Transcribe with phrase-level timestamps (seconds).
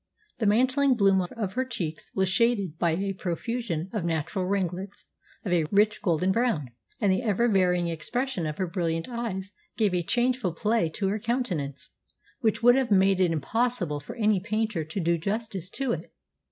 [0.39, 5.05] The mantling bloom of her cheeks was shaded by a profusion of natural ringlets,
[5.45, 9.93] of a rich golden brown, and the ever varying expression of her brilliant eyes gave
[9.93, 11.91] a changeful play to her countenance,
[12.39, 16.11] which would have made it impossible for any painter to do justice to it.